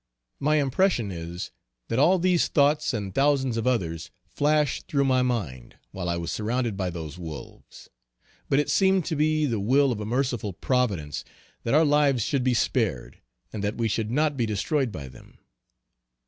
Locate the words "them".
15.07-15.37